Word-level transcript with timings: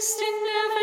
bist 0.00 0.18
in 0.18 0.44
der 0.44 0.79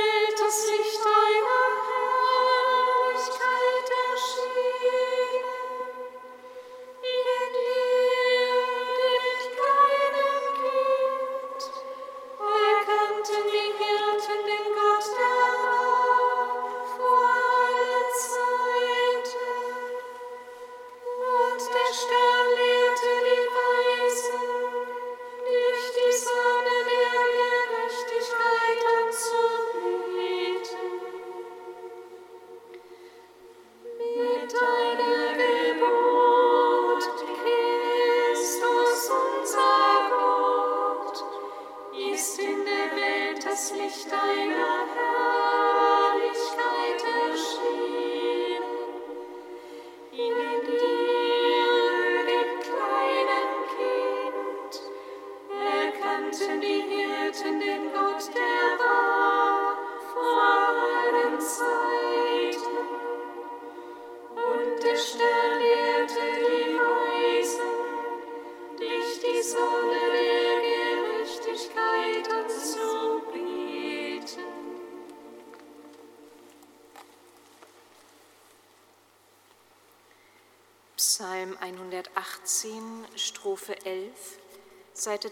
Seite 85.07 85.29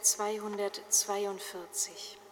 242. 0.90 2.25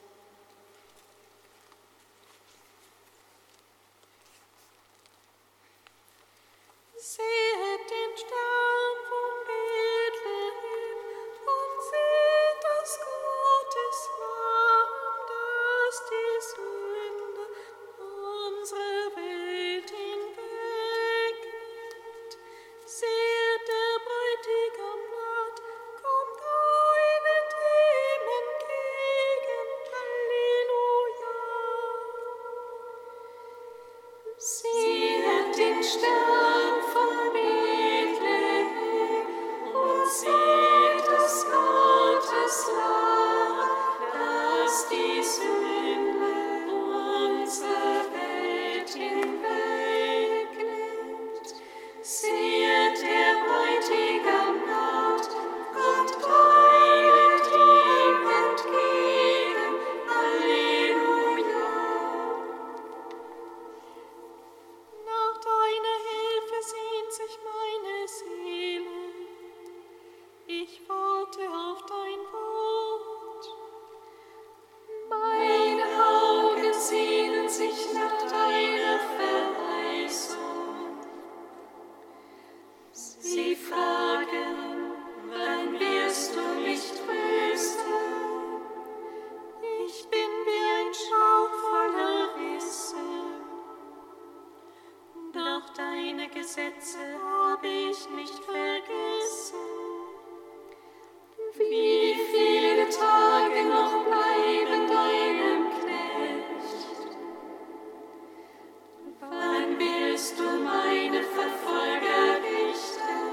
du 110.31 110.43
meine 110.43 111.21
Verfolger 111.21 112.39
richten. 112.41 113.23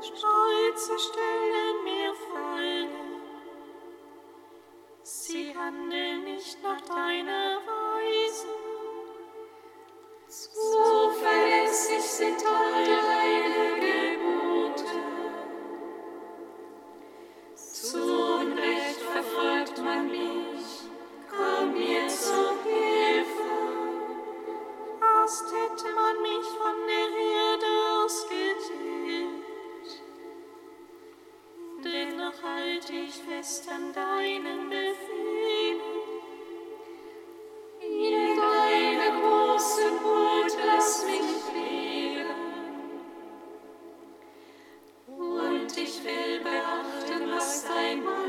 Stolze 0.00 0.98
stellen 0.98 1.78
mir 1.84 2.14
Freude. 2.14 3.04
Sie 5.02 5.54
handeln 5.54 6.24
nicht 6.24 6.62
nach 6.62 6.80
deiner 6.80 7.33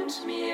around 0.05 0.27
me 0.27 0.44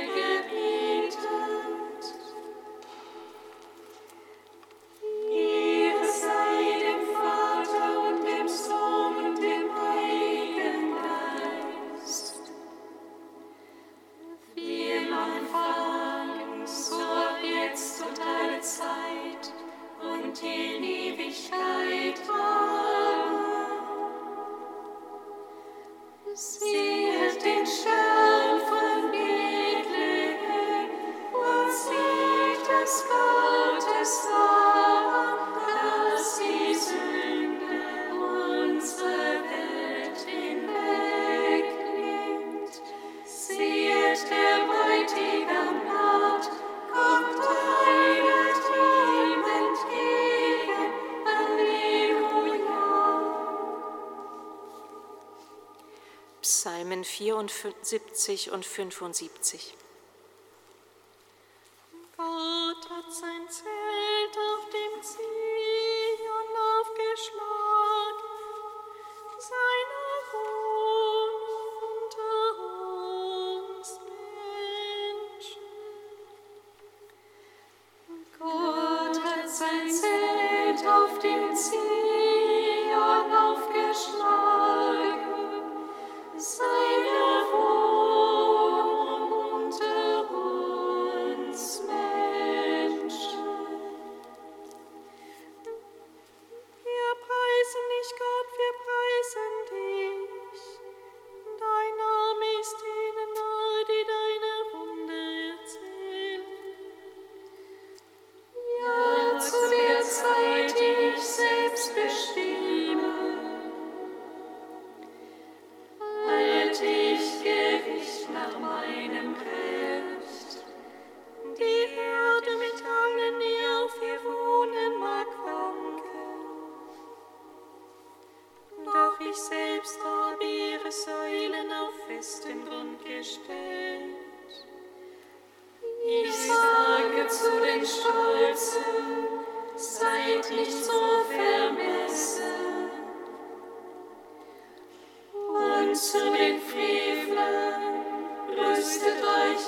74 57.04 58.52
und 58.52 58.66
75. 58.66 59.76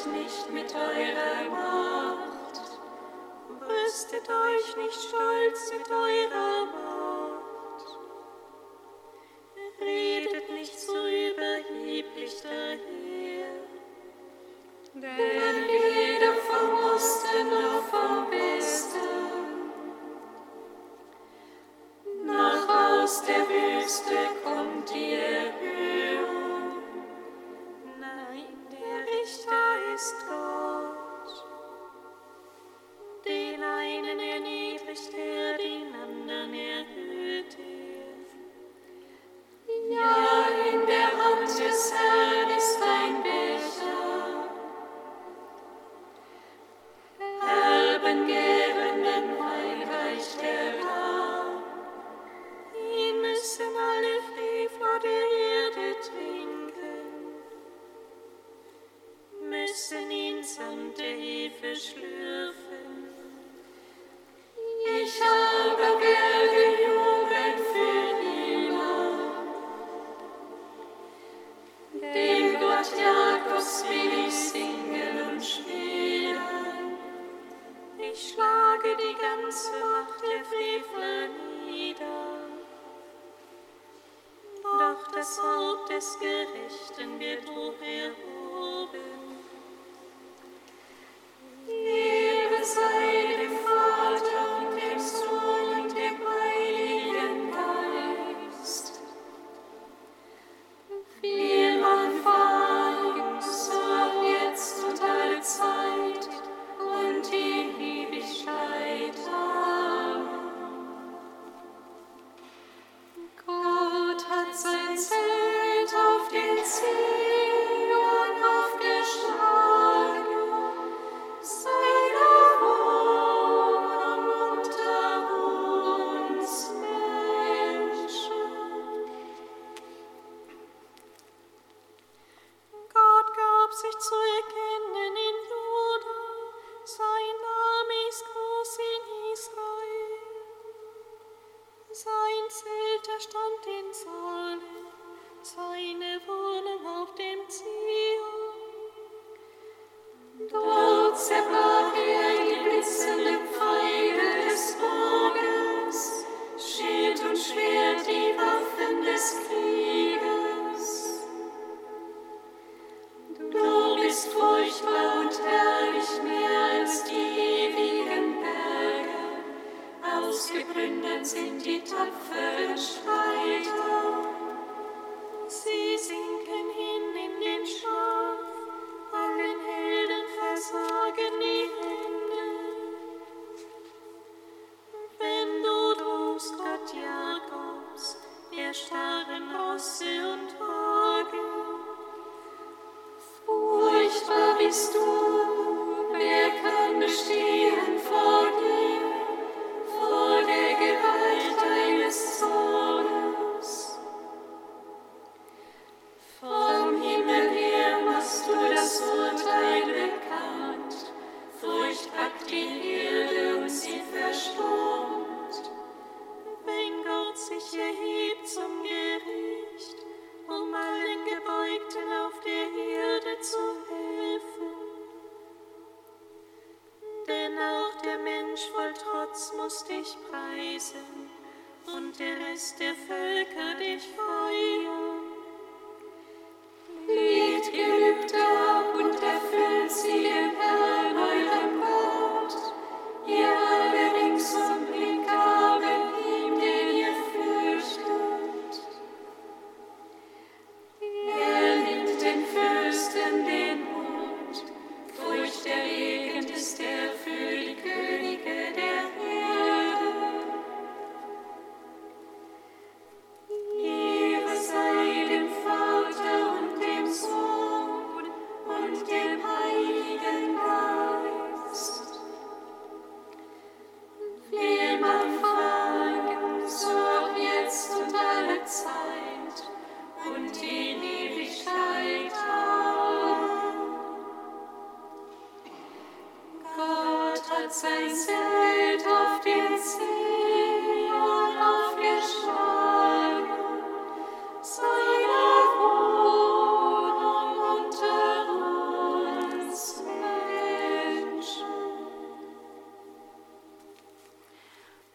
nicht 0.07 0.49
mit 0.51 0.73
eurer 0.75 1.49
Macht, 1.49 2.61
rüstet 3.61 4.29
euch 4.29 4.77
nicht 4.77 4.99
stolz 5.01 5.71
mit 5.71 5.89
eurer 5.89 6.65
Macht. 6.65 7.97
Redet 9.79 10.49
nicht 10.51 10.79
so 10.79 10.93
überheblich 10.93 12.41
daher, 12.41 12.79
denn 14.93 15.69
jeder 15.69 16.33
vom 16.33 16.95
Osten 16.95 17.49
noch 17.49 17.83
vom 17.89 18.31
Westen, 18.31 19.09
nach 22.25 23.01
aus 23.03 23.23
der 23.23 23.47
Wüste 23.49 24.17
kommt 24.43 24.95
ihr. 24.95 25.52
Den 33.25 33.61
einen 33.61 34.19
erniedrigt 34.19 35.13
er, 35.13 35.57
den 35.57 35.93
anderen 35.93 36.51
erhöht 36.51 37.57
er. 37.59 38.15
Ja. 39.91 40.22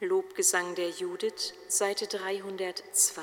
Lobgesang 0.09 0.75
der 0.75 0.89
Judith, 0.89 1.53
Seite 1.69 2.07
302. 2.07 3.21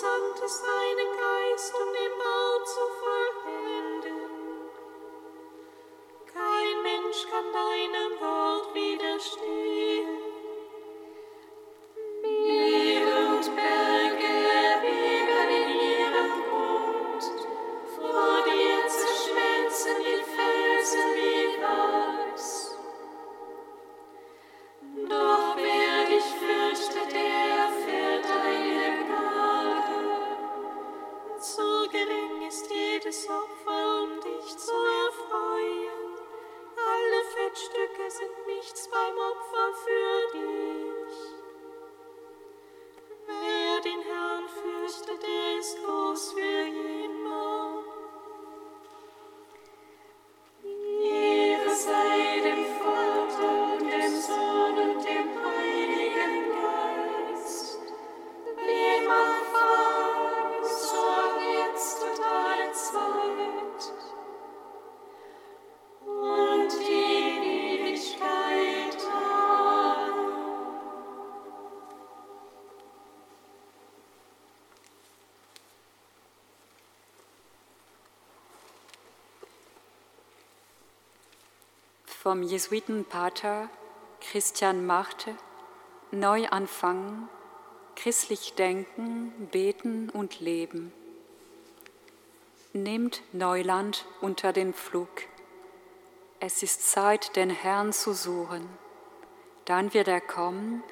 sandtest 0.00 0.62
deinen 0.62 1.12
Geist, 1.18 1.74
um 1.74 1.92
den 1.92 2.14
Bau 2.22 2.64
zu 2.72 2.82
vollenden. 3.00 4.20
Kein 6.32 6.82
Mensch 6.84 7.26
kann 7.28 7.52
deinem 7.52 8.12
Wort 8.20 8.74
widerstehen. 8.74 9.97
vom 82.38 82.46
Jesuitenpater 82.46 83.68
Christian 84.20 84.86
Machte 84.86 85.34
neu 86.12 86.46
anfangen, 86.46 87.28
christlich 87.96 88.54
denken, 88.54 89.32
beten 89.50 90.08
und 90.08 90.38
leben. 90.38 90.92
Nehmt 92.72 93.22
Neuland 93.32 94.06
unter 94.20 94.52
den 94.52 94.72
Flug. 94.72 95.08
Es 96.38 96.62
ist 96.62 96.88
Zeit, 96.88 97.34
den 97.34 97.50
Herrn 97.50 97.92
zu 97.92 98.12
suchen. 98.12 98.68
Dann 99.64 99.92
wird 99.92 100.06
er 100.06 100.20
kommen 100.20 100.84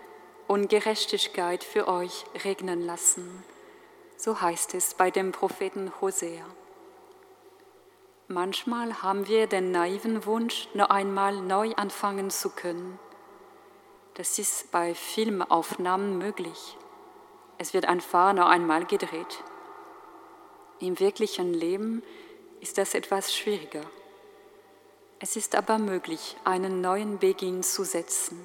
und 0.49 0.69
Gerechtigkeit 0.69 1.62
für 1.62 1.87
euch 1.87 2.25
regnen 2.43 2.85
lassen. 2.85 3.45
So 4.17 4.41
heißt 4.41 4.75
es 4.75 4.95
bei 4.95 5.12
dem 5.12 5.31
Propheten 5.31 5.93
Hosea. 6.00 6.45
Manchmal 8.28 9.04
haben 9.04 9.28
wir 9.28 9.47
den 9.47 9.71
naiven 9.71 10.26
Wunsch, 10.26 10.68
noch 10.75 10.90
einmal 10.90 11.37
neu 11.37 11.73
anfangen 11.76 12.30
zu 12.30 12.50
können. 12.50 12.99
Das 14.14 14.40
ist 14.40 14.73
bei 14.73 14.97
Filmaufnahmen 14.97 16.18
möglich. 16.18 16.76
Es 17.59 17.73
wird 17.73 17.85
einfach 17.85 18.33
noch 18.33 18.49
einmal 18.49 18.85
gedreht. 18.85 19.45
Im 20.80 20.99
wirklichen 20.99 21.54
Leben 21.54 22.02
ist 22.61 22.78
das 22.78 22.95
etwas 22.95 23.33
schwieriger. 23.33 23.83
Es 25.21 25.37
ist 25.37 25.54
aber 25.54 25.78
möglich, 25.78 26.37
einen 26.42 26.80
neuen 26.80 27.21
Beginn 27.21 27.62
zu 27.62 27.85
setzen. 27.85 28.40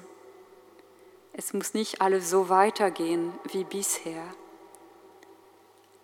Es 1.32 1.54
muss 1.54 1.74
nicht 1.74 2.00
alles 2.00 2.30
so 2.30 2.48
weitergehen 2.48 3.32
wie 3.50 3.64
bisher. 3.64 4.22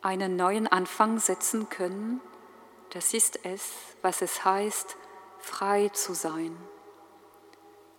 Einen 0.03 0.35
neuen 0.35 0.67
Anfang 0.67 1.21
setzen 1.21 1.69
können 1.69 2.21
das 2.91 3.15
ist 3.15 3.41
es, 3.45 3.73
was 4.03 4.23
es 4.23 4.45
heißt, 4.45 4.97
frei 5.39 5.89
zu 5.91 6.15
sein. 6.15 6.57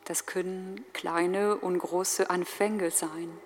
Das 0.06 0.26
können 0.26 0.84
kleine 0.94 1.58
und 1.58 1.78
große 1.78 2.30
Anfänge 2.30 2.90
sein. 2.90 3.38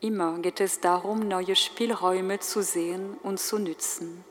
Immer 0.00 0.38
geht 0.38 0.60
es 0.60 0.80
darum, 0.80 1.26
neue 1.26 1.56
Spielräume 1.56 2.38
zu 2.38 2.62
sehen 2.62 3.16
und 3.22 3.40
zu 3.40 3.58
nützen. 3.58 4.24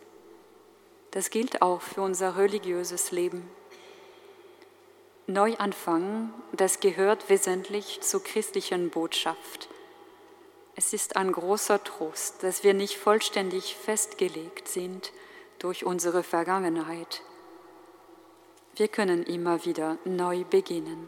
Das 1.11 1.29
gilt 1.29 1.61
auch 1.61 1.81
für 1.81 2.01
unser 2.01 2.37
religiöses 2.37 3.11
Leben. 3.11 3.49
Neuanfang, 5.27 6.33
das 6.51 6.79
gehört 6.79 7.29
wesentlich 7.29 8.01
zur 8.01 8.23
christlichen 8.23 8.89
Botschaft. 8.89 9.69
Es 10.75 10.93
ist 10.93 11.15
ein 11.15 11.31
großer 11.31 11.83
Trost, 11.83 12.43
dass 12.43 12.63
wir 12.63 12.73
nicht 12.73 12.97
vollständig 12.97 13.75
festgelegt 13.75 14.67
sind 14.67 15.11
durch 15.65 15.83
unsere 15.83 16.21
Vergangenheit. 16.21 17.23
Wir 18.75 18.87
können 18.87 19.23
immer 19.23 19.65
wieder 19.65 19.97
neu 20.05 20.43
beginnen. 20.43 21.07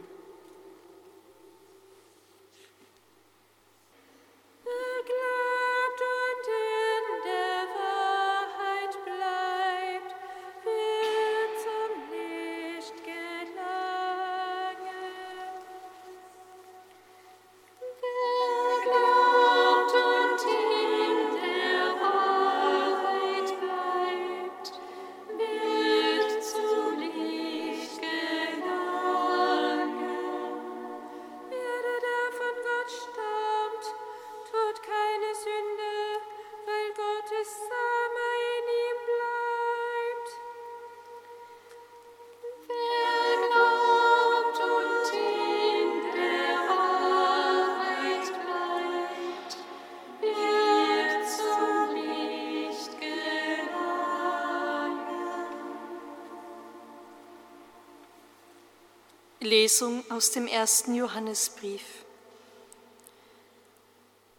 Lesung 59.48 60.04
aus 60.12 60.32
dem 60.32 60.46
ersten 60.46 60.94
Johannesbrief. 60.94 61.84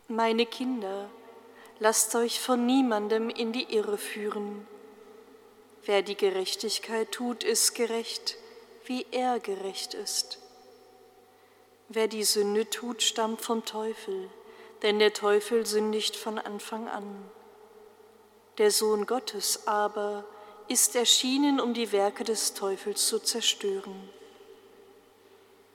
Meine 0.07 0.45
Kinder, 0.45 1.09
lasst 1.79 2.15
euch 2.15 2.41
von 2.41 2.67
niemandem 2.67 3.31
in 3.31 3.53
die 3.53 3.75
Irre 3.75 3.97
führen. 3.97 4.67
Wer 5.85 6.03
die 6.03 6.15
Gerechtigkeit 6.15 7.11
tut, 7.11 7.43
ist 7.43 7.75
gerecht, 7.75 8.37
wie 8.85 9.07
er 9.11 9.41
gerecht 9.41 9.95
ist. 9.95 10.41
Wer 11.89 12.07
die 12.07 12.25
Sünde 12.25 12.69
tut, 12.69 13.03
stammt 13.03 13.41
vom 13.41 13.65
Teufel, 13.65 14.29
denn 14.83 14.99
der 14.99 15.15
Teufel 15.15 15.65
sündigt 15.65 16.17
von 16.17 16.39
Anfang 16.39 16.87
an. 16.87 17.31
Der 18.59 18.71
Sohn 18.71 19.07
Gottes 19.07 19.67
aber 19.67 20.27
ist 20.69 20.97
erschienen, 20.97 21.61
um 21.61 21.73
die 21.73 21.93
Werke 21.93 22.25
des 22.25 22.53
Teufels 22.53 23.07
zu 23.07 23.21
zerstören. 23.21 24.11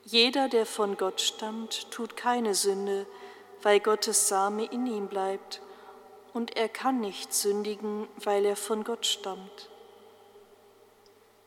Jeder, 0.06 0.50
der 0.50 0.66
von 0.66 0.98
Gott 0.98 1.22
stammt, 1.22 1.90
tut 1.92 2.18
keine 2.18 2.56
Sünde, 2.56 3.06
weil 3.62 3.80
Gottes 3.80 4.28
Same 4.28 4.66
in 4.66 4.86
ihm 4.86 5.08
bleibt, 5.08 5.62
und 6.34 6.58
er 6.58 6.68
kann 6.68 7.00
nicht 7.00 7.34
sündigen, 7.34 8.08
weil 8.18 8.46
er 8.46 8.56
von 8.56 8.84
Gott 8.84 9.06
stammt. 9.06 9.70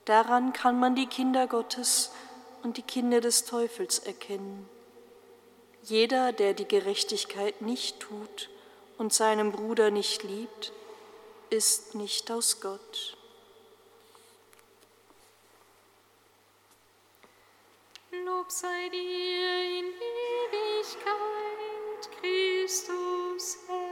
Daran 0.06 0.52
kann 0.52 0.78
man 0.78 0.94
die 0.94 1.06
Kinder 1.06 1.48
Gottes 1.48 2.12
und 2.62 2.76
die 2.76 2.82
Kinder 2.82 3.20
des 3.20 3.44
Teufels 3.44 3.98
erkennen. 3.98 4.68
Jeder, 5.82 6.32
der 6.32 6.54
die 6.54 6.66
Gerechtigkeit 6.66 7.60
nicht 7.60 8.00
tut 8.00 8.48
und 8.98 9.12
seinen 9.12 9.52
Bruder 9.52 9.90
nicht 9.90 10.22
liebt, 10.22 10.72
ist 11.50 11.94
nicht 11.94 12.30
aus 12.30 12.60
Gott. 12.60 13.15
Lob 18.26 18.50
sei 18.50 18.88
dir 18.90 19.78
in 19.78 19.86
Ewigkeit, 20.50 22.02
Christus 22.20 23.58
Herr. 23.68 23.85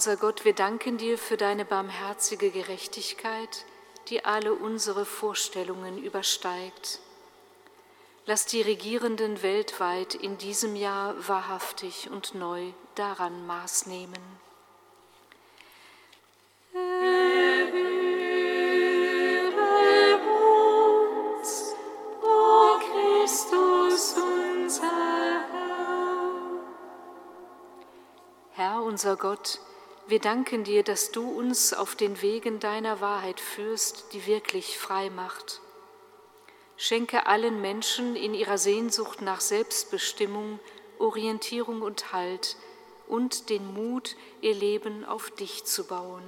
Unser 0.00 0.16
Gott, 0.16 0.46
wir 0.46 0.54
danken 0.54 0.96
dir 0.96 1.18
für 1.18 1.36
deine 1.36 1.66
barmherzige 1.66 2.50
Gerechtigkeit, 2.50 3.66
die 4.08 4.24
alle 4.24 4.54
unsere 4.54 5.04
Vorstellungen 5.04 6.02
übersteigt. 6.02 7.00
Lass 8.24 8.46
die 8.46 8.62
Regierenden 8.62 9.42
weltweit 9.42 10.14
in 10.14 10.38
diesem 10.38 10.74
Jahr 10.74 11.14
wahrhaftig 11.28 12.08
und 12.10 12.34
neu 12.34 12.72
daran 12.94 13.46
Maß 13.46 13.84
nehmen. 13.84 14.16
Herr 28.52 28.82
unser 28.82 29.16
Gott, 29.16 29.60
wir 30.10 30.18
danken 30.18 30.64
dir, 30.64 30.82
dass 30.82 31.12
du 31.12 31.28
uns 31.28 31.72
auf 31.72 31.94
den 31.94 32.20
Wegen 32.20 32.58
deiner 32.58 33.00
Wahrheit 33.00 33.40
führst, 33.40 34.12
die 34.12 34.26
wirklich 34.26 34.76
frei 34.76 35.08
macht. 35.08 35.60
Schenke 36.76 37.26
allen 37.26 37.60
Menschen 37.60 38.16
in 38.16 38.34
ihrer 38.34 38.58
Sehnsucht 38.58 39.22
nach 39.22 39.40
Selbstbestimmung, 39.40 40.58
Orientierung 40.98 41.82
und 41.82 42.12
Halt 42.12 42.56
und 43.06 43.50
den 43.50 43.72
Mut, 43.72 44.16
ihr 44.40 44.54
Leben 44.54 45.04
auf 45.04 45.30
dich 45.30 45.64
zu 45.64 45.86
bauen. 45.86 46.24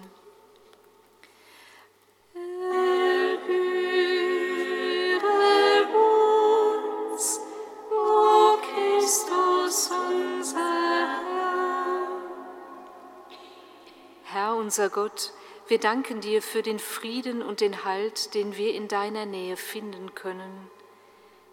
Unser 14.73 14.89
Gott, 14.89 15.35
wir 15.69 15.79
danken 15.79 16.23
dir 16.23 16.41
für 16.41 16.63
den 16.63 16.79
Frieden 16.79 17.43
und 17.43 17.61
den 17.61 17.85
Halt, 17.85 18.33
den 18.33 18.57
wir 18.57 18.73
in 18.73 18.89
deiner 18.89 19.27
Nähe 19.27 19.59
finden 19.59 20.15
können. 20.15 20.71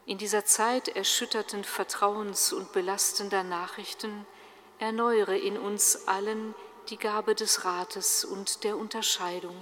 In 0.06 0.18
dieser 0.18 0.46
Zeit 0.46 0.88
erschütterten 0.88 1.66
Vertrauens 1.66 2.54
und 2.54 2.72
belastender 2.72 3.44
Nachrichten 3.44 4.26
erneuere 4.78 5.38
in 5.38 5.58
uns 5.58 6.08
allen 6.08 6.56
die 6.88 6.96
Gabe 6.96 7.36
des 7.36 7.66
Rates 7.66 8.24
und 8.24 8.64
der 8.64 8.78
Unterscheidung. 8.78 9.58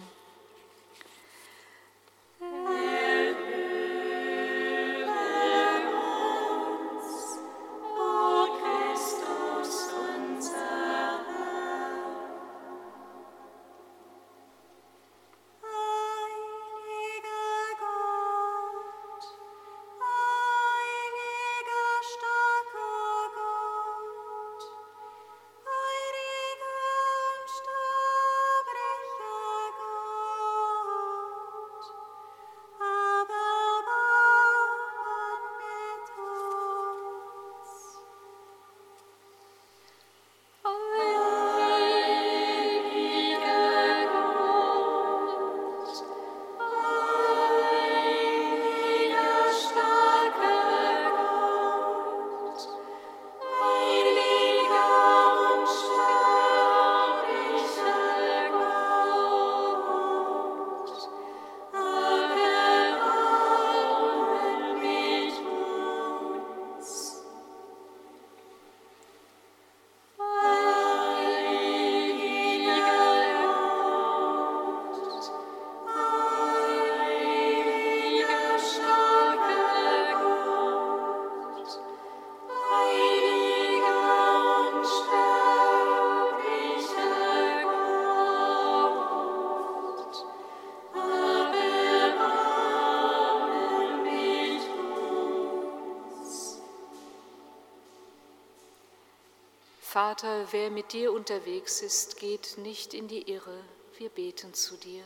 Vater, 99.98 100.46
wer 100.52 100.70
mit 100.70 100.94
dir 100.94 101.12
unterwegs 101.12 101.82
ist, 101.82 102.20
geht 102.20 102.60
nicht 102.60 102.94
in 102.94 103.08
die 103.08 103.32
Irre. 103.32 103.64
Wir 103.98 104.10
beten 104.10 104.54
zu 104.54 104.78
dir. 104.78 105.02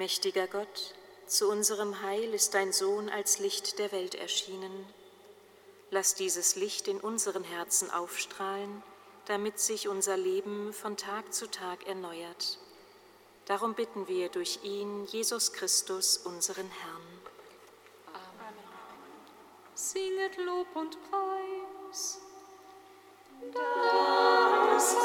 Allmächtiger 0.00 0.46
Gott, 0.46 0.94
zu 1.26 1.50
unserem 1.50 2.00
Heil 2.00 2.32
ist 2.32 2.54
dein 2.54 2.72
Sohn 2.72 3.10
als 3.10 3.38
Licht 3.38 3.78
der 3.78 3.92
Welt 3.92 4.14
erschienen. 4.14 4.86
Lass 5.90 6.14
dieses 6.14 6.56
Licht 6.56 6.88
in 6.88 6.98
unseren 6.98 7.44
Herzen 7.44 7.90
aufstrahlen, 7.90 8.82
damit 9.26 9.60
sich 9.60 9.88
unser 9.88 10.16
Leben 10.16 10.72
von 10.72 10.96
Tag 10.96 11.34
zu 11.34 11.50
Tag 11.50 11.86
erneuert. 11.86 12.56
Darum 13.44 13.74
bitten 13.74 14.08
wir 14.08 14.30
durch 14.30 14.60
ihn, 14.62 15.04
Jesus 15.04 15.52
Christus, 15.52 16.16
unseren 16.16 16.70
Herrn. 16.70 17.20
Amen. 18.14 18.54
Singet 19.74 20.38
Lob 20.38 20.74
und 20.76 20.96
Preis. 21.10 22.20
Das 23.52 24.96